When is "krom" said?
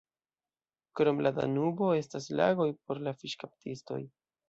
0.99-1.21